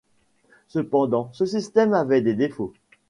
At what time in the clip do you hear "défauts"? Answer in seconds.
2.33-2.73